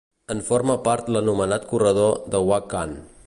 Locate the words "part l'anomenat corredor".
0.87-2.17